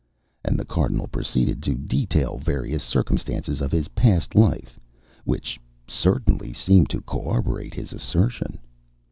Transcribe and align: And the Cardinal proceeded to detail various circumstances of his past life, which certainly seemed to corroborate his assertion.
And 0.43 0.57
the 0.59 0.65
Cardinal 0.65 1.07
proceeded 1.07 1.61
to 1.61 1.75
detail 1.75 2.39
various 2.39 2.83
circumstances 2.83 3.61
of 3.61 3.71
his 3.71 3.89
past 3.89 4.33
life, 4.33 4.79
which 5.25 5.59
certainly 5.87 6.53
seemed 6.53 6.89
to 6.89 7.01
corroborate 7.01 7.75
his 7.75 7.93
assertion. 7.93 8.57